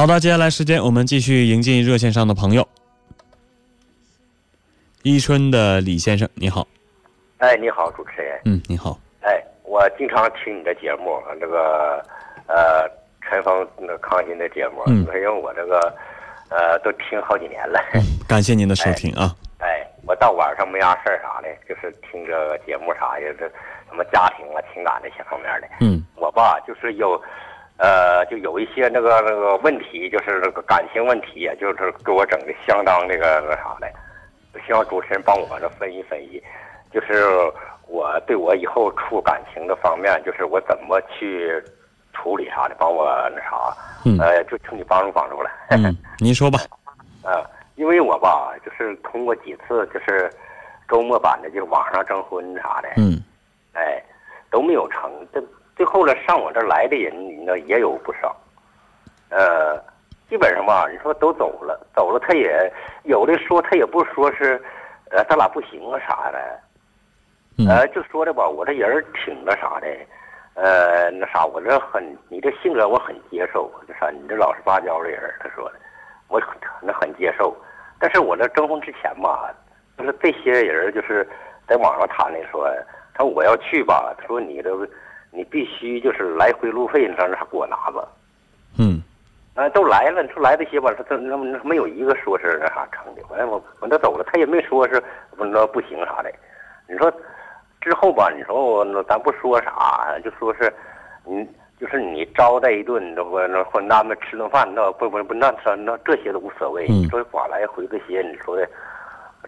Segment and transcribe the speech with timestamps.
[0.00, 2.66] 好的，接下来时间我们继续迎进热线上的朋友。
[5.02, 6.66] 伊春的李先生，你好。
[7.36, 8.40] 哎，你好，主持人。
[8.46, 8.98] 嗯，你好。
[9.20, 12.02] 哎，我经常听你的节目，那个
[12.46, 12.88] 呃，
[13.28, 15.78] 陈峰、那康欣的节目，嗯因为我这个
[16.48, 17.78] 呃都听好几年了。
[18.26, 19.36] 感谢您的收听啊。
[19.58, 23.46] 哎，我到晚上没啥事儿啥的，就是听这个节目啥的，这
[23.90, 25.68] 什么家庭啊、情感这些方面的。
[25.80, 27.20] 嗯我吧，就是有，
[27.80, 33.90] 呃，就有一些那个那个问题，就是那个感情问题呀，就是给我整的相当那个那啥的，
[34.66, 36.42] 希望主持人帮我这分析分析，
[36.92, 37.24] 就是
[37.88, 41.50] 我对我以后处感情的方面，就是我怎么去
[42.12, 43.74] 处理啥的，帮我那啥，
[44.04, 45.50] 嗯呃，就请你帮助帮助了。
[45.70, 46.58] 嗯，您说吧。
[47.22, 47.42] 呃，
[47.76, 50.30] 因为我吧，就是通过几次就是
[50.86, 53.22] 周末版的，就网上征婚啥的，嗯
[53.72, 54.02] 哎，
[54.50, 55.10] 都没有成。
[55.32, 55.42] 这
[55.80, 58.36] 最后呢，上我这儿来的人，呢也有不少。
[59.30, 59.82] 呃，
[60.28, 62.70] 基本上吧，你说都走了，走了，他也
[63.04, 64.62] 有的说他也不说是，
[65.10, 66.60] 呃，咱俩不行啊啥的，
[67.56, 69.86] 嗯呃，就说的吧，我这人儿挺那啥的，
[70.52, 75.76] 呃，那啥，我这很，你这性格我很接受，就啥，你这老实巴交的人，他说的，
[76.28, 77.56] 我很那很接受。
[77.98, 79.50] 但是我这征婚之前吧，
[79.96, 81.26] 就是这些人就是
[81.66, 82.68] 在网上谈的说，
[83.14, 84.86] 他说我要去吧，他说你这个
[85.30, 88.06] 你必须就是来回路费，你让他给我拿吧。
[88.78, 89.02] 嗯
[89.54, 93.22] 啊，都来了，你说来这些吧，他他那那没有一个说是那啥成的。
[93.28, 95.02] 完了我我那走了，他也没说是
[95.36, 96.32] 不那不行啥的。
[96.88, 97.12] 你说
[97.80, 100.72] 之后吧，你说我那咱不说啥，就说是
[101.24, 101.46] 你
[101.78, 106.86] 就是你招待一顿，那不那混蛋们吃顿饭，那不不不那那那这些都无所谓。
[106.88, 108.66] 嗯你说往来回这些，你说的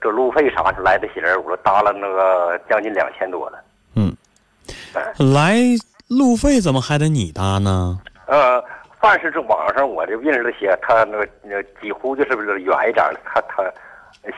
[0.00, 3.58] 这路费啥的来这些人，我说搭了那个将近两千多了。
[5.18, 5.56] 来
[6.08, 7.98] 路费怎么还得你搭呢？
[8.26, 8.62] 呃，
[9.00, 13.62] 凡是这网上我这认识这些，他那个那几乎就是不是远一点的，他他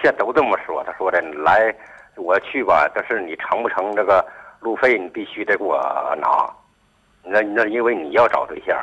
[0.02, 0.82] 现在都这么说。
[0.84, 1.74] 他说的，来
[2.16, 4.24] 我去吧，但是你成不成这个
[4.60, 5.78] 路费，你必须得给我
[6.20, 6.48] 拿。
[7.22, 8.76] 那那因为你要找对象，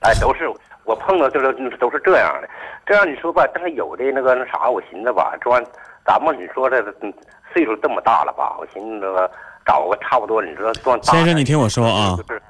[0.00, 0.48] 哎，都是
[0.84, 2.48] 我碰到就是都是这样的。
[2.86, 5.66] 这样你说吧，但是有的那个那啥，我寻思吧，这玩意
[6.06, 7.12] 咱们你说这嗯
[7.54, 9.30] 岁数这么大了吧，我寻思那个
[9.64, 12.42] 找个差不多，你知道算大先生，你听我说啊就，是，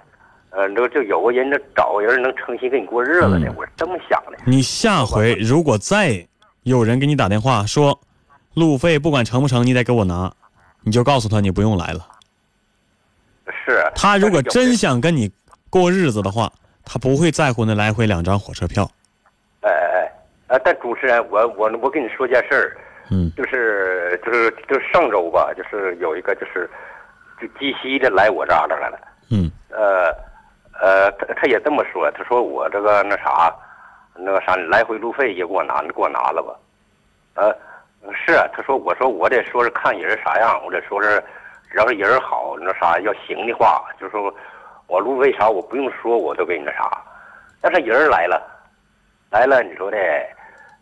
[0.50, 4.38] 呃，这就有个人这找个人能诚心跟你过日子的，嗯我是这么想的。
[4.46, 6.26] 你下回如果再
[6.62, 8.00] 有人给你打电话说
[8.54, 10.32] 路费不管成不成，你得给我拿，
[10.82, 12.00] 你就告诉他你不用来了。
[13.66, 15.30] 是他如果真想跟你
[15.68, 16.50] 过日子的话，
[16.84, 18.90] 他不会在乎那来回两张火车票。
[19.60, 20.12] 哎哎哎，
[20.48, 22.76] 呃，但主持人，我我我跟你说件事儿，
[23.10, 23.30] 嗯。
[23.36, 26.68] 就是就是就是上周吧，就是有一个就是
[27.40, 28.98] 就鸡西的来我这儿来了，
[29.30, 29.50] 嗯。
[29.70, 30.14] 呃
[30.80, 33.54] 呃，他他也这么说，他说我这个那啥
[34.16, 36.54] 那个啥来回路费也给我拿，你给我拿了吧，
[37.34, 37.56] 呃，
[38.12, 41.22] 是啊，他说我说我得说是看人啥样，我得说是
[41.76, 44.34] 要是人好那啥要行的话，就说
[44.88, 47.02] 我路费啥我不用说我都给你那啥，
[47.60, 48.42] 但是人来了，
[49.30, 49.96] 来了你说的，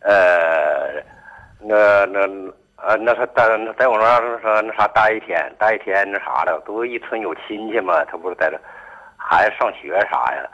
[0.01, 1.03] 呃，
[1.65, 2.21] 那那
[2.77, 8.59] 呃那他在在我那儿那啥待一天，待一天那啥的，都一村有亲戚嘛，他不是在这
[9.17, 10.49] 孩子上学啥呀，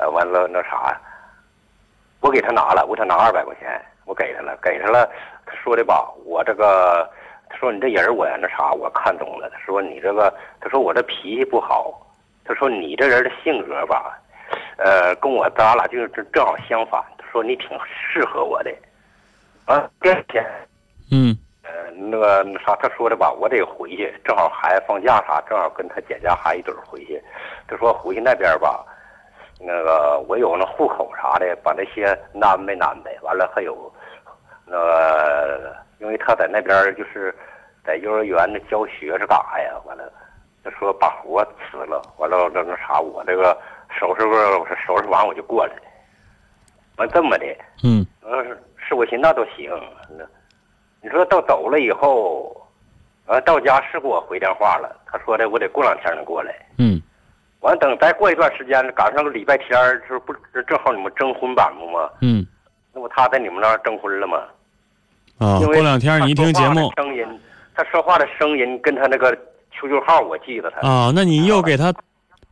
[0.00, 0.98] 呃完了那啥，
[2.20, 5.08] 我给他拿了，我给他拿二百块钱，我给他了，给他了，
[5.46, 7.08] 他说的吧，我这个。
[7.50, 9.48] 他说你这人我那啥我看懂了。
[9.48, 11.98] 他说你这个，他说我这脾气不好。
[12.44, 14.18] 他说你这人的性格吧，
[14.76, 17.02] 呃，跟我咱俩就是正正好相反。
[17.16, 18.70] 他说你挺适合我的。
[19.68, 20.42] 啊，第二天，
[21.12, 27.22] 嗯呃，那个那啥，他说的吧，我得回去，正好孩子放假啥，正好跟他姐家孩子一堆儿回去。
[27.66, 28.82] 他说回去那边吧，
[29.60, 32.06] 那个我有那户口啥的，把那些
[32.40, 33.92] 安排安排，完了还有
[34.64, 37.34] 那个，因为他在那边就是
[37.84, 39.74] 在幼儿园那教学是干啥呀？
[39.84, 40.10] 完了，
[40.64, 43.54] 他说把活辞了，完了那那啥，我这个
[43.90, 45.74] 收拾个收拾完我就过来。
[46.96, 47.46] 完这么的，
[47.84, 48.58] 嗯呃，是
[48.94, 49.70] 我寻思那都行。
[50.16, 50.24] 那
[51.00, 52.54] 你说到走了以后，
[53.26, 56.54] 呃，到家是给我回电话了，他说的我得过两天能过来。
[56.78, 57.00] 嗯
[57.60, 62.08] 完等再过一段时间，赶上个礼拜天儿，这不是正好你们征婚版不吗？
[62.20, 62.46] 嗯
[62.92, 64.38] 那不他在你们那儿征婚了吗？
[65.38, 67.40] 啊，过两天你一听节目他说话的声音，
[67.74, 69.36] 他说话的声音跟他那个
[69.72, 70.88] QQ 号我记得他。
[70.88, 71.92] 啊，那你又给他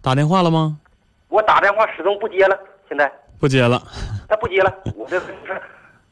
[0.03, 0.77] 打电话了吗？
[1.29, 3.81] 我打电话始终不接了，现在不接了，
[4.29, 5.27] 他不接了，我这是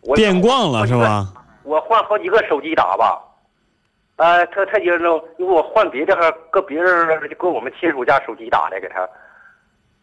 [0.07, 0.95] 我变卦了是？
[0.95, 1.27] 吧？
[1.63, 3.19] 我换好几个手机打吧，
[4.17, 5.09] 呃，他他就那，
[5.39, 9.01] 因为我换别的还搁别人就搁我们亲属家手机打的给他，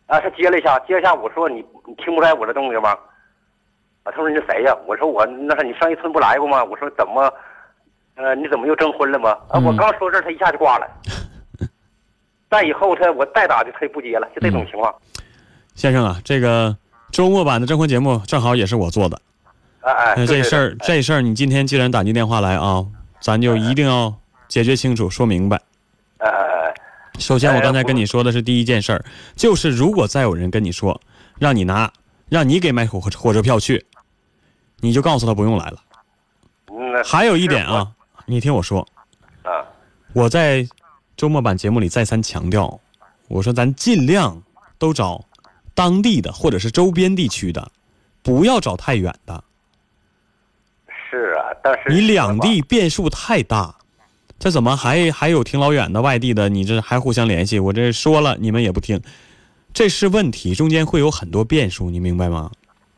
[0.07, 2.97] 啊，他接了一下，接一下我说你你听不出来我这动静吗？
[4.03, 4.75] 啊，他说你是谁呀？
[4.87, 6.63] 我说我那是你上一村不来过吗？
[6.63, 7.31] 我说怎么，
[8.15, 9.37] 呃，你怎么又征婚了吗？
[9.49, 10.87] 啊，我嗯刚说这他一下就挂了。
[12.49, 14.93] 再以后他我再打就他就不接了，就这种情况。
[15.75, 16.75] 先生啊，这个
[17.11, 19.17] 周末版的征婚节目正好也是我做的。
[19.81, 22.85] 哎哎，这事儿这事儿，你今天既然打进电话来啊，
[23.19, 24.13] 咱就一定要
[24.47, 25.59] 解决清楚，说明白。
[26.17, 26.73] 哎哎哎，
[27.17, 29.03] 首先，我哎刚才跟你说的是第一件事儿，
[29.35, 30.99] 就是如果再有人跟你说
[31.39, 31.91] 让你拿，
[32.29, 33.83] 让你给买火火车票去，
[34.81, 35.81] 你就告诉他不用来了。
[36.67, 37.91] 嗯，还有一点啊，
[38.27, 38.87] 你听我说，
[39.41, 39.49] 啊，
[40.13, 40.67] 我在
[41.17, 42.79] 周末版节目里再三强调，
[43.27, 44.41] 我说咱尽量
[44.77, 45.25] 都找
[45.73, 47.71] 当地的或者是周边地区的，
[48.21, 49.43] 不要找太远的。
[51.89, 53.75] 你两地变数太大，
[54.39, 56.49] 这怎么还还有挺老远的外地的？
[56.49, 57.59] 你这还互相联系？
[57.59, 58.99] 我这说了你们也不听，
[59.73, 62.49] 这是问题，中间会有很多变数，你明白吗？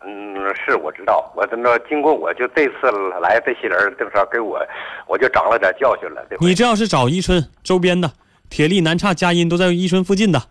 [0.05, 0.11] 嗯，
[0.55, 2.89] 是我知道，我那经过我就这次
[3.21, 4.59] 来这些人，这啥给我，
[5.07, 6.25] 我就长了点教训了。
[6.39, 8.11] 你这要是找伊春周边的，
[8.49, 10.43] 铁力、南岔、佳音都在伊春附近的，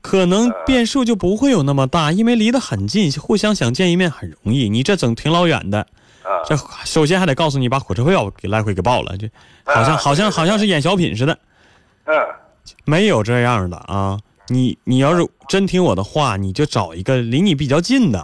[0.00, 4.68] 可能变数就不会有那么大，因为离得很近，互相想见一面很容易。
[4.68, 5.86] 你这整挺老远的，
[6.24, 9.30] 啊，这首先还得告诉你把火车票给来回给报了，这
[9.64, 11.38] 好像啊好像好像是演小品似的。
[12.06, 12.14] 嗯，
[12.84, 14.18] 没有这样的啊！
[14.48, 18.18] 你你要是真听我的话，你就找一个离你比较近的，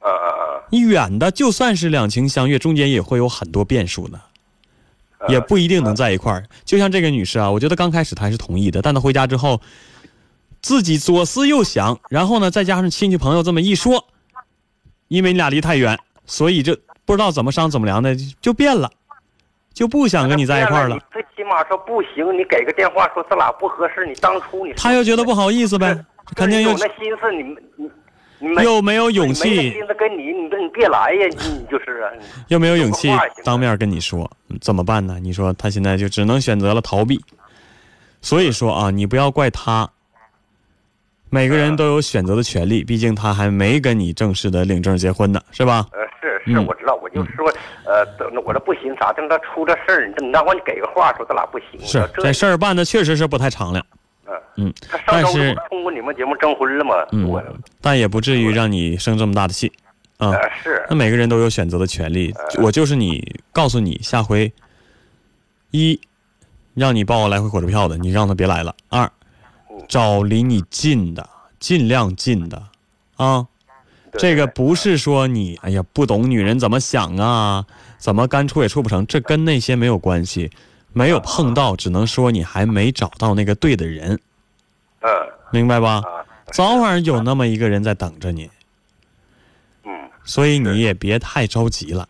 [0.00, 4.18] 啊啊啊，你远的就算是两情相悦，中间也会有很多变数的，
[5.18, 6.46] 啊也不一定能在一块儿。
[6.64, 9.60] 就像这个女士啊，我觉得刚开始她还是同意的，但她回家之后，
[10.60, 14.06] 自己左思右想，然后呢，再加上亲戚朋友这么一说，
[15.08, 16.78] 因为你俩离太远，所以这
[17.08, 18.90] 不知道怎么商怎么量的就就变了，
[19.72, 21.00] 就不想跟你在一块儿了你。
[21.10, 25.98] 最起码说不行，你给个电话说咱俩不合适，你当初你他又觉得不好意思呗，
[26.36, 27.42] 肯定又有那心思，你
[27.76, 27.90] 你
[28.40, 29.72] 你没又没有勇气。
[29.72, 32.12] 心思跟你，你你别来呀，你你就是啊，
[32.48, 33.10] 又没有勇气
[33.42, 35.18] 当面跟你说，嗯怎么办呢？
[35.22, 37.18] 你说他现在就只能选择了逃避。
[38.20, 39.88] 所以说啊，你不要怪他。
[41.30, 45.86] 每个人都有选择的权利，毕竟他还没跟你正式的领证结婚呢，是吧？
[46.54, 46.66] 呃，是是，嗯。
[46.66, 47.52] 我知道，我就说，
[47.84, 48.06] 呃，
[48.44, 53.84] 我这不行，咋等他出这事儿，你你让我你给个话说咱俩不行，是这这事儿办的确实是不太敞亮，
[54.26, 54.34] 嗯。
[54.56, 56.94] 嗯，他上周但是通过你们节目征婚了嘛？
[57.12, 59.70] 嗯，但也不至于让你生这么大的气，
[60.18, 60.30] 啊。
[60.30, 60.84] 呃是。
[60.90, 64.52] 那每个人都有选择的权利，我就是你，告诉你下回，
[65.70, 66.00] 一，
[66.74, 69.10] 让你报来回火车票的，你让他别来了；二，
[69.86, 71.28] 找离你近的，
[71.60, 72.56] 尽量近的，
[73.16, 73.57] 啊，对
[74.12, 77.64] 这个不是说你哎呀不懂女人怎么想啊，
[77.98, 80.50] 怎么干处也处不成，这跟那些没有关系，
[80.92, 84.18] 没有碰到，只能说你还没找到那个对的人，
[85.00, 85.10] 嗯。
[85.50, 86.02] 明白吧？
[86.04, 88.50] 啊早晚有那么一个人在等着你，
[89.84, 89.92] 嗯。
[90.24, 92.08] 所以你也别太着急了。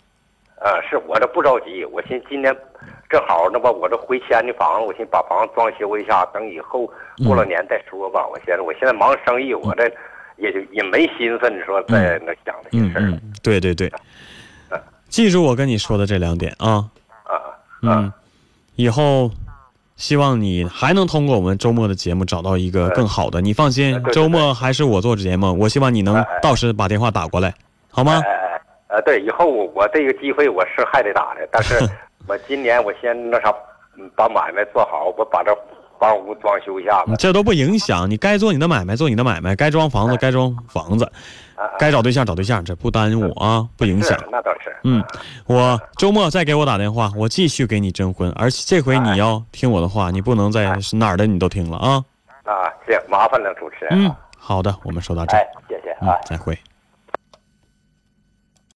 [0.60, 2.56] 啊，是我这不着急，我寻思今天
[3.08, 6.88] 正好那吧，我这回迁的房子，我寻思把房子装修一下，等以后
[7.24, 8.26] 过了年再说吧。
[8.28, 9.88] 我现在我现在忙生意，我这
[10.38, 13.20] 也就也没心思，你说在那想这些事儿。
[13.42, 13.92] 对对对，
[15.08, 16.84] 记住我跟你说的这两点啊，
[17.24, 17.32] 啊
[17.82, 18.12] 嗯，
[18.76, 19.30] 以后
[19.96, 23.40] 希望你还能通过我们周末的节目找到一个更好的。
[23.40, 27.54] 你放心周末还是我做节目，我希望你能到时把电话打过来，
[27.90, 28.20] 好吗？
[28.24, 28.30] 哎？
[28.30, 31.74] 哎呃，对，以后我我这个机会我是还得打的，但是
[32.26, 33.52] 我今年我先那啥，
[33.98, 35.54] 嗯把买卖做好，我把这
[35.98, 37.16] 房屋装修一下子你。
[37.16, 41.10] 这都不影响，你该做你的买卖做你的买卖，该装房子该装房子，
[41.78, 44.18] 该找对象找对象，这不耽误啊，不影响。
[44.30, 44.74] 那倒是。
[44.84, 45.02] 嗯，
[45.46, 52.04] 我周末再给我打电话，我继续给你征婚，而且这回你要听我的话，你不能再是哪儿的你都听了啊。
[52.44, 54.06] 啊，行，麻烦了，主持人。
[54.06, 55.36] 嗯，好的，我们说到这
[55.68, 56.18] 谢谢嗯啊，。
[56.24, 56.56] 再会。